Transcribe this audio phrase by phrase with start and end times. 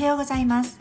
[0.00, 0.78] はようございます。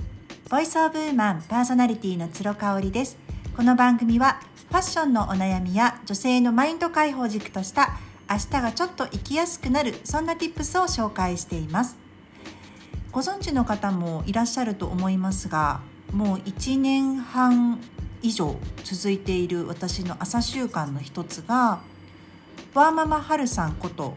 [0.50, 3.18] ボイスオブウーマンパーソナリティの鶴香織です。
[3.54, 11.98] この番組はファッションのお悩みや女性のマインド解放軸とした明日がちょっと生きやすくなるそんな tips を紹介しています。
[13.12, 15.82] ご存知の方もいらっしゃると思いますが
[16.14, 17.82] もう1年半
[18.22, 18.56] 以上
[18.86, 21.82] 続いている私の朝習慣の一つが
[22.74, 24.16] ワーママハルさんこと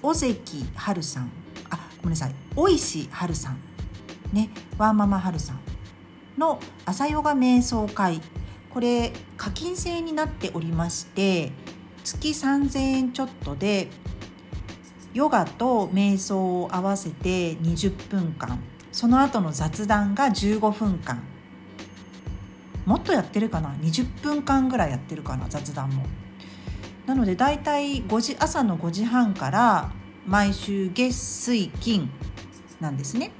[0.00, 1.41] 尾関春さん。
[2.02, 2.34] ごめんなさい。
[2.54, 3.58] 大石春さん。
[4.32, 4.50] ね。
[4.76, 5.60] ワーママ春さん
[6.36, 8.20] の朝ヨガ瞑想会。
[8.70, 11.52] これ課金制になっておりまして
[12.04, 13.90] 月3000円ちょっとで
[15.12, 18.58] ヨガと瞑想を合わせて20分間
[18.90, 21.22] その後の雑談が15分間
[22.86, 25.46] もっとやってるかな？20分間ぐらいやってるかな？
[25.50, 26.06] 雑談も。
[27.04, 29.92] なのでだいたい5時朝の5時半から
[30.26, 32.10] 毎週月水金
[32.80, 33.32] なんですね。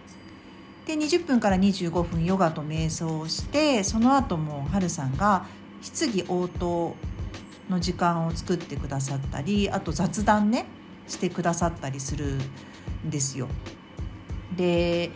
[0.87, 5.47] で20分から25分ヨガと瞑想をしてその後もはるさんが
[5.81, 6.97] 質疑応答
[7.71, 10.67] の時間を作ってくださったりあと雑談ね
[11.06, 12.39] してくださったりする
[13.06, 13.49] んですよ。
[14.56, 15.11] で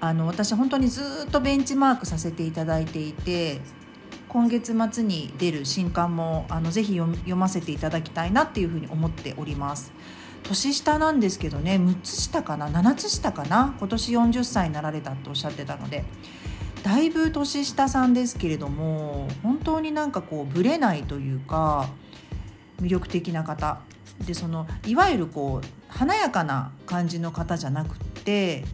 [0.00, 3.60] あの私本当にずっとベンチマークさせていただいていて
[4.28, 9.92] 今月末に出る新刊もあのぜひ読ませていただきたいなっていうふうに思っております
[10.48, 16.04] 年下なんですけどね6つ下かな7つ下かな今年40歳になられたっておっしゃってたので
[16.82, 21.88] だいぶ年下さんですけれども本当になんかこうぶれないというか
[22.80, 23.80] 魅力的な方。
[24.24, 28.64] でそのいわゆるこう華やかな感じの方じゃなくって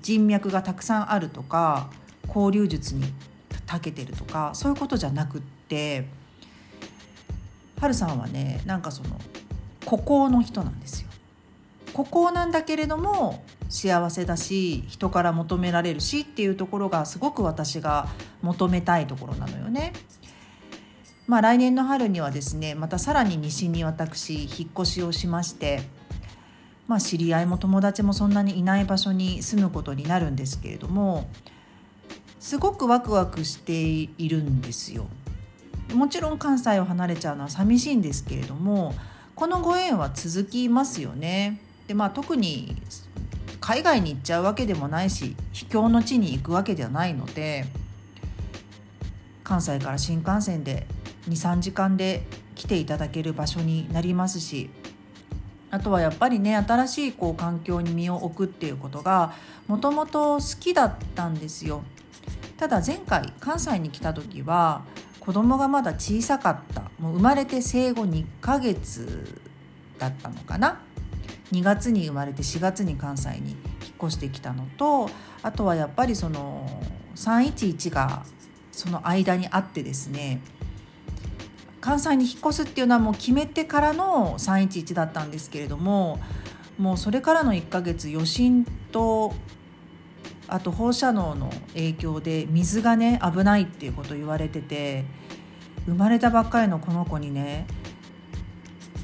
[0.00, 1.90] 人脈がたくさんあるとか
[2.28, 3.12] 交流術に
[3.66, 6.06] 長けてるとかそういうことじゃなくって
[7.80, 9.18] はるさんはねなんかその
[9.88, 11.08] 孤高の人なんですよ。
[11.94, 18.06] 孤高なんだけれども幸せだし人から求められるしっていうところがすごく私が
[18.42, 19.94] 求めたいところなのよね。
[21.26, 25.80] まあ、来年の春にはですねまたさらに西に私引っ越しをしまして
[26.86, 31.28] まあ、知り合いも友達もそんなにいない場所に住むことになるんですけれども
[32.40, 35.06] すごくワクワクしているんですよ。
[35.94, 38.94] もちろん関西を離れちゃうのは寂しいんですけれども
[39.38, 41.60] このご縁は続きますよね。
[41.86, 42.74] でまあ特に
[43.60, 47.64] 海外に行っちゃうわけでもないし秘境の地に行くわけではないので
[49.44, 50.88] 関西から新幹線で
[51.28, 52.24] 23時間で
[52.56, 54.70] 来ていただける場所になりますし
[55.70, 59.34] あとはやっぱりね新しいこう環境に身を置くっていうことが
[59.68, 61.84] もともと好きだったんですよ。
[62.56, 64.82] ただ前回関西に来た時は
[65.28, 66.90] 子供がまだ小さかった。
[66.98, 69.38] もう生まれて生後2ヶ月
[69.98, 70.80] だったのかな。
[71.52, 73.58] 2月に生まれて4月に関西に引っ
[74.04, 75.10] 越してきたのと
[75.42, 76.66] あとはやっぱりその
[77.14, 78.24] 311が
[78.72, 80.40] その間にあってですね
[81.82, 86.20] 関西に引っ越すっていうのはもう決めてからの311だったんですけれども
[86.78, 89.34] もうそれからの1ヶ月余震と
[90.48, 95.04] あと放射能の影響で水がね危ないっていうこと言われてて
[95.86, 97.66] 生まれたばっかりのこの子にね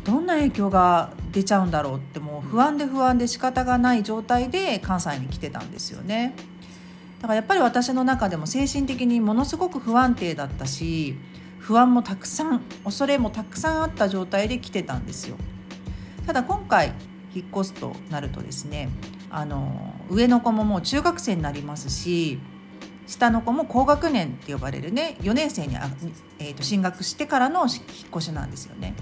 [0.05, 6.35] どんな影響が出ちゃうんだろうってもう不安で不安で仕方がない状態で関西に来てたんですよね。
[7.25, 11.17] だからやっぱり私の中でも精神的にものすごく不安定だったし
[11.59, 15.37] 不安もたくさん恐れもたくさんあった状態で来てたんですよ
[16.27, 16.93] ただ今回
[17.35, 18.91] 引っ越すとなるとですね
[19.31, 22.39] あの上の子ももう中学生になりますし
[23.07, 25.89] 下の子も高学年って呼ばれるね4年生にあ、
[26.39, 27.71] えー、と進学してからの引っ
[28.11, 28.95] 越しなんですよね。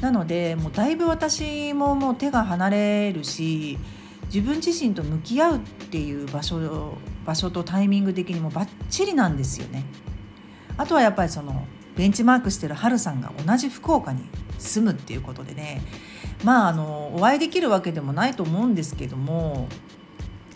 [0.00, 3.78] なのでもうだいぶ私ももう手が離れるし
[4.26, 5.60] 自分自身と向き合うっ
[5.90, 9.84] ていう場所場所とタイミング的にもバッチリなんですよね。
[10.76, 11.66] あとはやっぱりその
[11.96, 14.22] ベンチマークしてるハルさんが同じ福岡に
[14.58, 15.82] 住むっていうことでね
[16.44, 19.68] まああのお会いできるわけでもないと思うんですけども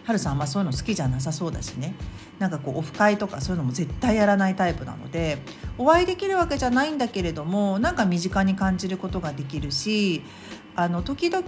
[0.04, 1.94] ハルさんはそういうの好きじゃなさそうだしね。
[2.38, 5.38] なんかこうオフ会とかそういうのも絶対やらないタイプなので
[5.78, 10.24] お会いできるわけじゃないんだけれどもなんか身近に感じることができるし
[10.74, 11.44] あの時々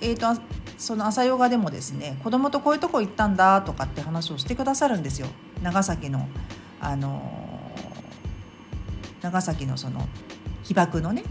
[0.00, 0.38] えーと、
[0.76, 5.28] その朝ヨガでもですね子供とこういうとこ行ったんだとかって話をしてくださるんですよ。
[5.62, 6.28] 長崎の
[6.80, 7.72] あの
[9.22, 10.06] 長崎のその
[10.62, 11.24] 被爆のね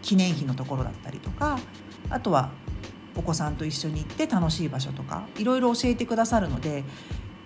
[0.00, 1.58] 記念碑のところだったりとか
[2.08, 2.50] あとは
[3.16, 6.84] お子さんと一緒に行って楽しい場所とかいろいろ教えてくださるので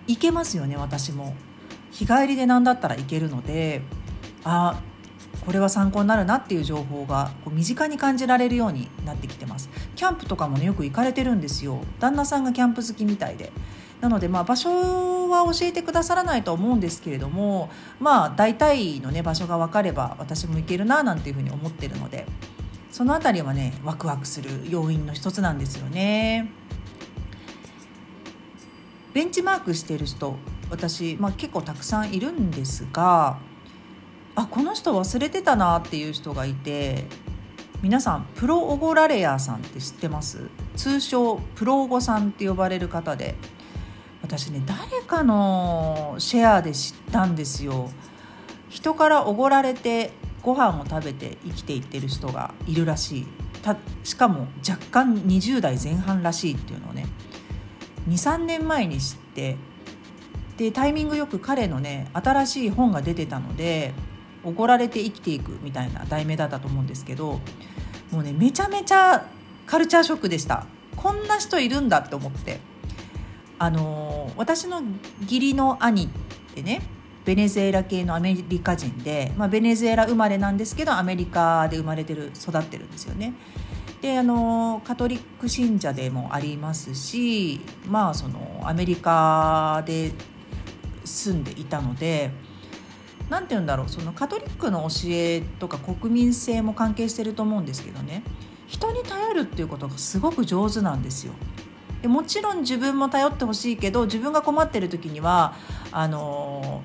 [0.07, 1.35] 行けますよね私も。
[1.91, 3.81] 日帰りで何だったら行けるので
[4.43, 4.79] あ
[5.45, 9.69] これは参考になるなっていう情報がこう身近に感じられるようになってきてます。
[9.95, 11.81] キャンプとかもねよく行かれてるんですよ。
[11.99, 13.51] 旦那さんがキャンプ好きみたいで。
[14.01, 17.69] なのでまあ場所は教えてくださらないと思うんですけれども
[17.99, 22.25] まあ大体のね場所が分かれば私も行けるななんていうふうに思ってるので。
[22.99, 26.51] その辺りはねワクワクする要因の一つなんですよね。
[29.13, 30.35] ベンチマークしてる人
[30.69, 33.39] 私、まあ、結構たくさんいるんですが
[34.35, 37.05] あこの人忘れてたなっていう人がいて
[37.81, 40.49] 皆さんプロオゴラレアさんって知ってます？
[40.75, 43.35] 通称プロオゴさんって呼ばれる方で。
[44.21, 47.89] 私ね誰かのシェアで知ったんですよ。
[48.67, 50.11] 人からおごられて
[50.41, 53.27] ご飯を食べて生きていってる人がいるらしい。
[53.61, 57.05] たしかも若干20代前半らしいっていうのをね
[58.07, 59.57] 23年前に知って
[60.57, 63.93] でタイミングよく彼のね新しい本が出てたので
[64.45, 67.41] 「おごられて生きていく」みたいな題名だったと思うんですけど
[68.11, 69.25] もうねめちゃめちゃ
[69.65, 70.65] カルチャーショックでした。
[70.95, 72.59] こんな人いるんだって思って。
[73.61, 74.81] あの私の
[75.23, 76.09] 義理の兄っ
[76.55, 76.81] てね
[77.29, 83.35] ベネズエラ系のアメリカ人で、まあ、ベネズエラ生まれなんですけどアメリカで生まれてる育ってるんですよね。
[84.01, 90.11] であのカトリック信者でもありますしまあそのアメリカで
[91.05, 92.31] 住んでいたので
[93.29, 98.23] 何て言うんだろうそのカトリックの教えとか国民性も関係してると思うんですけどね
[98.65, 101.33] 人に頼るっていうことがすごく上手なんですよ。
[102.01, 105.53] でもちろん自分も頼ってほしいけど自分が困ってる時には
[105.91, 106.81] あの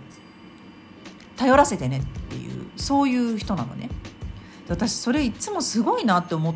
[1.36, 3.90] 頼らせてねっていうそういう人なのね。
[4.68, 6.54] 私それいつもすごいなって思っ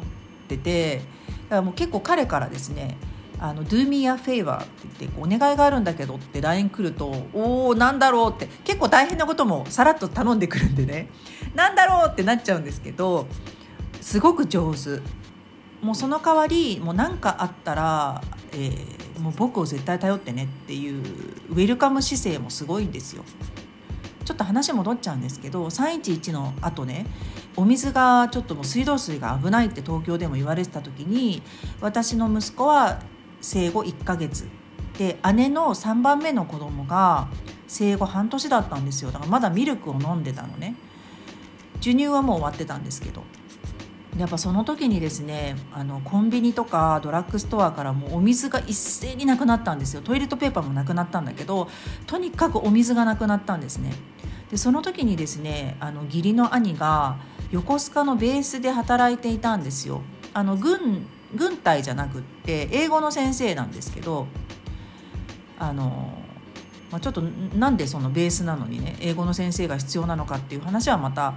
[0.49, 2.97] ててだからもう結構彼からですね
[3.39, 4.67] あの Do me a favor って
[5.01, 11.11] 言ってお願いがあるんだけどって LINE 来るとおおなんだろうって結構大変なこともさらっと頼んでくるんでね
[11.55, 13.27] なんだろうってなっちゃうんですけど
[14.01, 15.01] すごく上手
[15.85, 18.23] もうその代わりもう何かあったら、
[18.53, 21.03] えー、もう僕を絶対頼ってねっていう
[21.51, 23.25] ウェルカム姿勢もすごいんですよ。
[24.29, 27.07] ちょっと話戻っちゃうんですけど311の後ね
[27.57, 31.43] お水がちょっともう水道水が危ないって東京でも言われてた時に
[31.81, 33.01] 私の息子は
[33.41, 34.47] 生後1ヶ月。
[34.99, 37.29] で姉の3番目の子供が
[37.69, 39.13] 生後半年だったんですよ。
[39.13, 40.75] だからまだミルクを飲んでたのね。
[41.77, 43.23] 授乳はもう終わってたんですけど。
[44.19, 50.03] やっぱその時にですねあのコンビニとかドラッグストアからもうお水が一斉になくなったんですよ。
[50.03, 51.69] トイレットペーパーもなくなったんだけど
[52.07, 53.93] とにかくお水がなくなったんですね。
[54.51, 57.19] でその時にですねあの義理の兄が
[57.51, 60.03] 横須賀のベースで働いていたんですよ。
[60.35, 64.27] あの軍軍隊じゃなくって英語の先生なんですけど
[65.59, 66.13] あの、
[66.91, 71.35] まあ、ちょっとなんでそのベースなのにね英語の先生が必要なのかっていう話はまた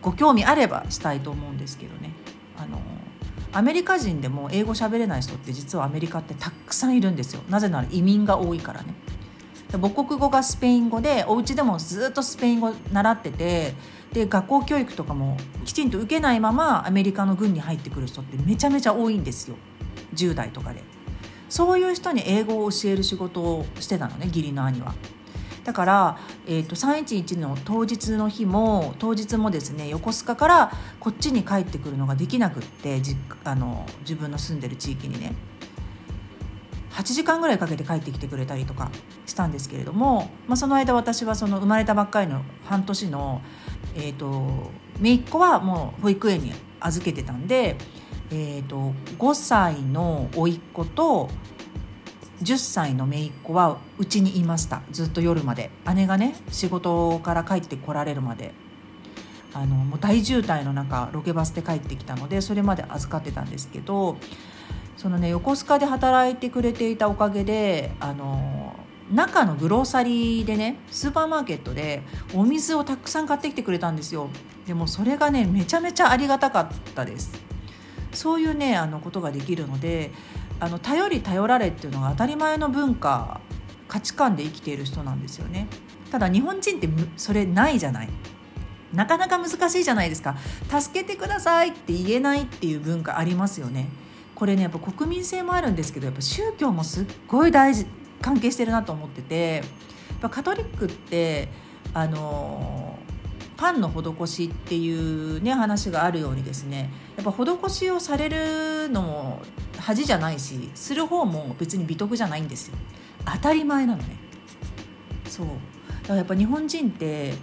[0.00, 2.12] ご興味あればしたいと思うんですけどね。
[2.56, 2.80] あの
[3.54, 7.42] アメリカ人でも英語喋れない人って実はアメリカってたくさんいるんですよ。
[7.50, 8.94] なぜなら移民が多いからね。
[9.78, 13.74] 母国語がスペイン語でお家でもずっとスペイン語習ってて
[14.12, 19.56] で学校教育とかもきちんと受けないままアメリカの軍に入ってくる人ってめちゃめちゃ多いんですよ。
[20.14, 20.82] 10代とかで。
[21.48, 24.94] そういう人に英語を教える仕事をしてたのね義理の兄は。
[25.64, 33.00] だから、えーと、311の当日の日も当日もですね横須賀からこっちに帰ってくるのができなくって
[33.44, 35.34] あの自分の住んでる地域にね。
[36.92, 38.90] 8時間ぐらいかけて帰ってきてくれたりとか
[39.26, 43.42] したんですけれども、まあ、その間私はその生まれたばっかりの半年の、
[43.96, 44.70] えーと、
[45.00, 47.76] 姪っ子はもう保育園に預けてたんで、
[48.30, 51.30] えーと、5歳の甥っ子と
[52.42, 54.82] 10歳の姪っ子はうちにいました。
[54.90, 55.70] ずっと夜まで。
[55.94, 58.52] 姉がね仕事から帰ってこられるまで
[59.54, 64.16] あのもう大渋滞の中ロケバスで帰ってきたのでそれまで預かってたんですけど
[65.02, 68.72] そのね横須賀で働いてくれていたおかげであの
[69.10, 74.30] 中のグローサリーでねスーパーマーケットでお水をたくさん買ってきてくれたんですよ。
[74.64, 77.32] でもそれがねめちゃめちゃありがたかったです。
[78.12, 80.12] そういうねあのことができるので
[80.60, 83.40] あの頼り頼られっていうのが当たり前の文化
[83.88, 85.66] 価値観で生きている人なんですよね。
[86.12, 88.08] ただ日本人ってそれないじゃない。
[88.94, 90.36] なかなか難しいじゃないですか。
[90.68, 93.88] 助けてくださいって言えないっていう文化ありますよね。
[94.42, 97.86] これねやっぱ国民性もあるんですけどやっぱ宗教もすっごい大事
[98.20, 99.64] 関係してるなと思っててやっ
[100.20, 101.48] ぱカトリックって
[101.94, 102.98] あの
[103.56, 109.42] パンの施しっていうね話があるようにですねやっぱ施しをされるのも
[109.78, 112.76] 恥じゃないしする方も別に美徳じゃないんですよ。
[113.24, 114.16] 当たり前なのね。
[115.28, 115.46] そう。
[115.46, 117.34] だからやっぱ日本人って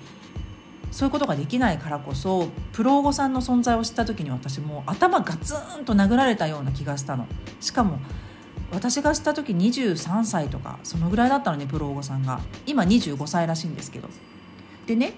[0.91, 7.27] そういうことができないからこそプロゴさんの存在を知った時に私も頭ガツンと殴られたような気がしたの。
[7.60, 8.00] しかも
[8.72, 12.39] 私が知った時23歳とかそのぐらいだったのねプロゴさんが。
[12.65, 14.10] 今25歳らしいんですけど。
[14.86, 15.13] でね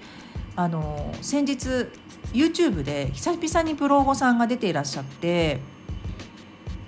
[0.56, 1.68] あの先日
[2.34, 5.60] YouTube で久々にプロゴさんが出ていらっしゃって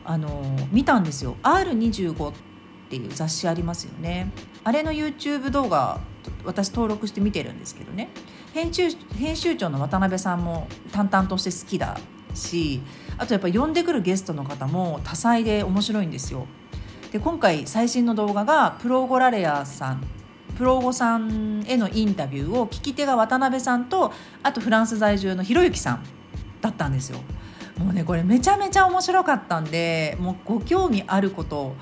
[0.06, 1.38] あの見たんですよ。
[1.44, 2.34] R25 っ
[2.90, 4.32] ていう雑誌ありますよね。
[4.64, 6.00] あれの YouTube 動画
[6.46, 8.10] 私登録して見てるんですけどね。
[8.54, 11.98] 編集編集長の渡辺さんも淡々として好きだ
[12.36, 12.82] し
[13.18, 16.46] あとやっぱ呼んでくるゲストの方も多彩で面白いんですよ。
[17.12, 20.04] で今回最新の動画がプロゴラレアさん
[20.56, 26.04] プロゴさんへのインタビューを聞き手が渡辺さんとあとフランス在住のひろゆきさん
[26.62, 27.20] だったんですよ。
[27.80, 31.76] もうねこれめちゃめちゃ面白かったんでもうご興味あること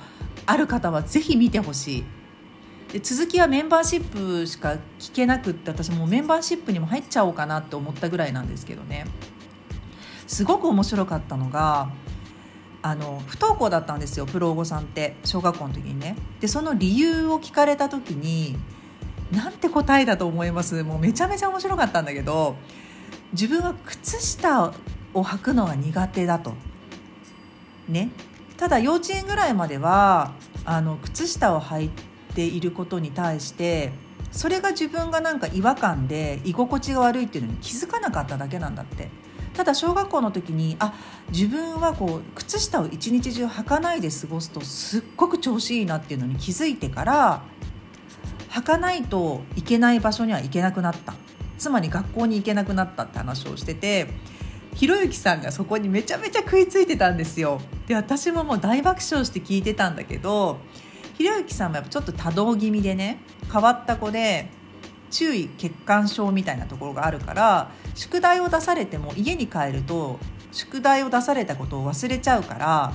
[0.46, 2.04] ある方はぜひ見てほしい。
[2.92, 9.06] で続きはメンバーシップしか聞けなくって私もメンバーシップにも入っちゃおうかなって思ったぐらいなんですけどね。
[10.28, 11.90] すごく面白かったのが
[12.82, 16.18] あの不登校だったんですよプロお子さんって小学校の時にね。
[16.42, 18.58] でその理由を聞かれた時に
[19.32, 20.84] なんて答えだと思います？
[20.84, 22.58] もうめちゃめちゃ面白かったんだけど
[23.32, 24.74] 自分は靴下を
[25.14, 26.54] 履くのが苦手だと。
[27.88, 28.10] ね。
[28.58, 30.34] ただ幼稚園ぐらいまでは
[30.66, 33.92] あの靴下を履いてていることに対して
[34.32, 39.10] それが自分がなんか違和感で居心地が悪いっていうのに気づかなかっただけなんだって。
[39.54, 40.94] ただ小学校の時にあ
[41.30, 47.44] 自分はこう靴下を一日中履かないで過ごすとすっごく調子いいなっていうのに気づいてから
[48.52, 51.14] 履かないといけない場所には行けなくなった。
[51.58, 54.08] つまり学校に行けなくなったって話をしてて
[54.74, 57.62] ひろゆきさんがそこにめちゃめちゃ食いついてたんですよ。
[57.88, 60.60] で私ももう大爆笑して聞いてたんだけど
[61.22, 63.20] ひろゆきさんもやっぱちょっと多動気味でね
[63.52, 64.50] 変わった子で
[65.12, 70.20] 注意欠陥症みたいなところがあるから宿題を出されても家に帰ると
[70.52, 72.94] 宿題を出されたことを忘れちゃうから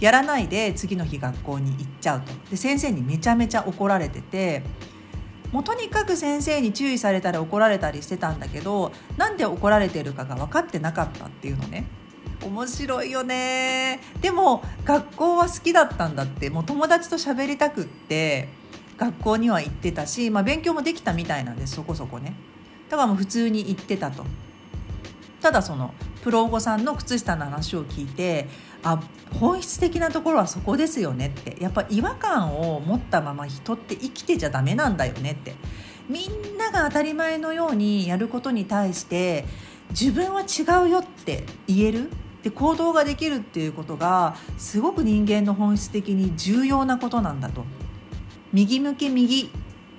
[0.00, 2.32] やらないで次の日学校に行っちゃうと。
[2.50, 4.62] で先生にめちゃめちゃ怒られてて
[5.52, 11.84] もうとにかく先生に注意されたり怒られたりしてたんだけどなんで怒られてるかが分かってなかったっていうのね。
[12.42, 14.00] 面白いよね。
[14.20, 16.50] でも学校は好きだったんだって。
[16.50, 18.48] もう友達と喋りたくって
[18.96, 22.34] 学校には行ってたし、まあ、勉強もできたみたいなんですそこそこね。
[22.88, 24.24] だからもう普通に行ってたと。
[25.40, 28.48] ただそのプロお子さんの靴下の話を聞いて
[28.82, 29.00] あ
[29.38, 31.62] 本質的なところはそこですよねって。
[31.62, 35.54] やっぱ違和感を持ったまま人って生きてちゃダメなんだよねって。
[36.08, 39.44] みんなが当たり前のようにやることに対して
[39.90, 42.10] 自分は違うよって言える
[42.42, 47.64] で行動ができるっていうことがすごく人間の本質的に重要なことなんだと。
[48.52, 49.50] 右向け右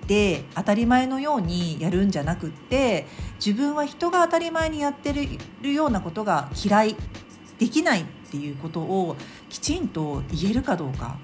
[0.07, 3.05] で当たり前のようにやるんじゃなくって
[3.35, 5.13] 自分は人が当たり前にやって
[5.61, 6.95] るようなことが嫌い
[7.59, 9.15] できないっていうことを
[9.49, 11.17] きちんと言えるかどうか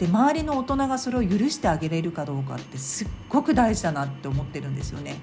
[0.00, 5.16] で周りの大人がそれを許してあげれるかどうかってすっごく大事だなって思ってるんですよね。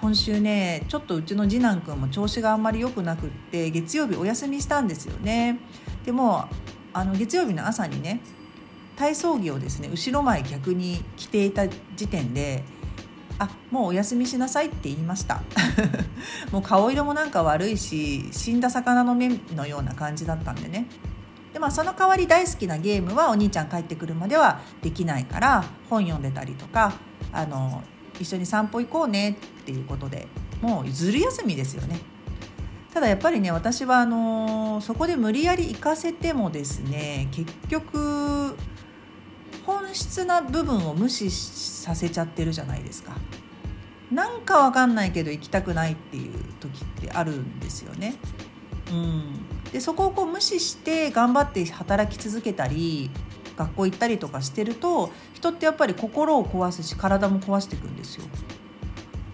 [0.00, 5.58] 今週ねちょっとうちの次男くんも調子があんまり良くなくって月曜日お休みしたんですよね。
[6.04, 6.48] でも
[6.92, 8.20] あの月曜日の朝にね
[8.96, 12.64] 体操着をですね後ろ前逆に着ていた時点で
[13.38, 15.42] あもうお休みしなさいって言いました
[16.52, 20.86] もう顔色もなんか悪いし死んだ魚の目のような感じだったんでね
[21.54, 26.92] でまあその代わり大好きなゲームはお兄ちゃん帰ってくるまではできないから本読んでたりとか
[27.32, 27.82] あの
[28.20, 30.28] 一緒に散歩行こうねっていうことで
[30.60, 31.98] もうずる休みですよね
[32.92, 38.56] ただやっぱりね私はあのそこで無理やり行かせてもですね結局
[39.64, 43.12] 本質な部分を無視させちゃってるじゃないですか。
[44.10, 48.16] なんかわかんないけど行きたくないっていう時ってあるんですよね。
[48.90, 53.10] うん、でそこをこう無視して頑張って働き続けたり
[53.60, 58.24] 学校行ったりとかしてると人ってやっぱり心を壊すし体も壊していくんですよ。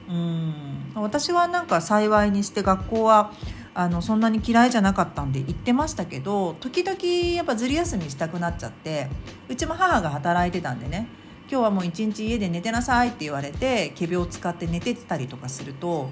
[0.08, 3.32] うん私はなんか幸いにして学校は
[3.74, 9.08] あのそんなに嫌いじゃなかったんで行ってましたけど時々やっぱずり休みしたくなっちゃって
[9.48, 11.08] うちも母が働いてたんでね
[11.50, 16.10] 今日はもう一日家で寝てなさいって言われて仮病を使って寝てたりとかすると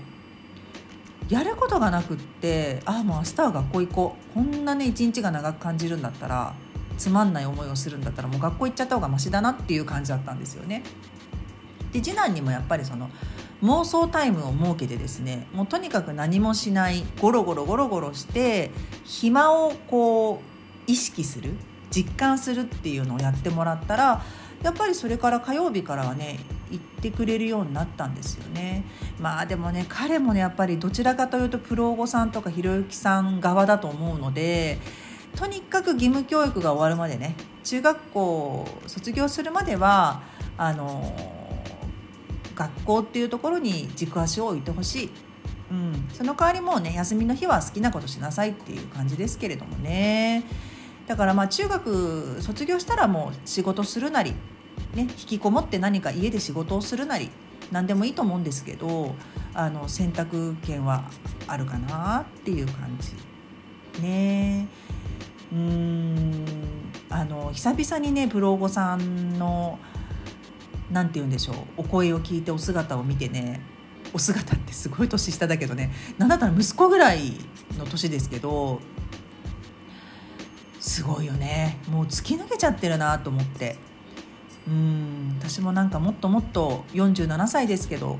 [1.28, 6.54] やることがなくってああもう明日は学校行こうこんなね一日が長く感じるんだったら
[6.98, 10.82] つまんない思いをするんだったらもう学校行っちゃった方がマシだなっていう感じだったんですよね。
[11.92, 13.08] で次男にもやっぱりその
[13.62, 18.72] 妄想タイムを設けてですねもうとにかく何もしないゴロゴロゴロゴロして
[19.04, 20.42] 暇をこ
[20.86, 21.52] う意識する
[21.90, 24.22] 実感するっていうのをやってもらったら
[24.62, 28.84] やっぱりそれから火曜日からはね言ってくれるようになったんですよね
[29.20, 34.78] まあでもね彼もねやっぱりどちらかというとプロゴさんとかひろゆきさん側だと思うので
[35.36, 40.22] とにかく義務教育が終わるまでね中学校卒業するまでは
[40.56, 41.14] あの
[42.54, 45.10] 学校っていうところに軸足を置いてほしい、
[45.70, 50.44] うん、その代わりもうね休みの日は好きなことしなさいっていう感じですけれどもね。
[51.06, 54.30] だからまあ中学卒業したらもう仕事するなり、
[54.94, 57.30] ね、引きこもって何か家で仕事をするなり
[57.70, 59.14] 何でもいいと思うんですけど
[59.52, 61.04] あの選択権は
[61.46, 63.12] あるかなっていう感じ
[64.00, 64.68] ね。
[65.00, 65.03] え
[65.52, 66.44] うん
[67.10, 69.78] あの久々にねプローゴさんの
[70.90, 73.60] 何て言うんでしょうお声を聞いてお姿を見てね
[74.12, 77.32] お姿ってすごい年下だけどね何だったら息子ぐらい
[77.78, 78.80] の年ですけど
[80.84, 81.78] すごいよね。
[81.88, 83.76] もう突き抜けちゃってるなと思って。
[84.68, 88.18] うん私もなんかもっともっと47歳ですけど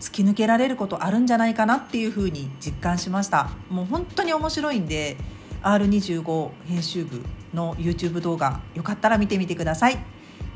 [0.00, 3.50] 突き抜けられることあるんじゃないかなっていうふうに実感しました。
[3.70, 5.16] もう本当に面白いんで
[5.62, 7.22] R25 編集部
[7.54, 9.94] の YouTube 動画よかったら見てみてください。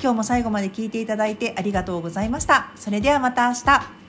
[0.02, 2.70] 今日も最後まで聞いていただいてありがとうございました。
[2.76, 3.99] それではまた明日。